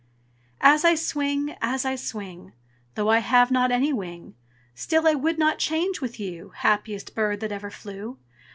[0.61, 2.53] As I swing, as I swing,
[2.95, 4.33] Though I have not any wing,
[4.73, 8.17] Still I would not change with you, Happiest bird that ever flew.